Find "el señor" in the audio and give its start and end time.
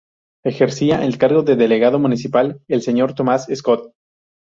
2.67-3.13